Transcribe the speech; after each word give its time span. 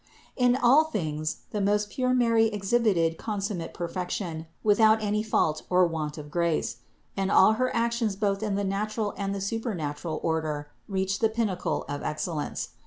425. 0.37 0.55
In 0.55 0.67
all 0.67 0.83
things 0.85 1.37
the 1.51 1.61
most 1.61 1.91
pure 1.91 2.11
Mary 2.11 2.47
exhibited 2.47 3.19
con 3.19 3.39
summate 3.39 3.71
perfection, 3.71 4.47
without 4.63 4.99
any 4.99 5.21
fault 5.21 5.61
or 5.69 5.85
want 5.85 6.17
of 6.17 6.31
grace; 6.31 6.77
and 7.15 7.29
all 7.29 7.53
her 7.53 7.69
actions 7.75 8.15
both 8.15 8.41
in 8.41 8.55
the 8.55 8.63
natural 8.63 9.13
and 9.15 9.35
the 9.35 9.39
super 9.39 9.75
natural 9.75 10.19
order 10.23 10.69
reached 10.87 11.21
the 11.21 11.29
pinnacle 11.29 11.85
of 11.87 12.01
excellence. 12.01 12.69